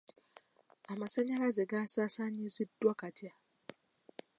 [0.91, 3.31] Amasannyalaze gasaasaanyiziddwa gatya?